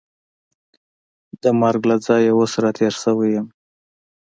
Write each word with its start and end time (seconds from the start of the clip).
د 1.41 1.43
مرګ 1.61 1.81
له 1.89 1.97
ځایه 2.05 2.31
اوس 2.35 2.53
را 2.61 2.71
تېره 2.77 2.97
شوې 3.03 3.27
یم. 3.35 3.47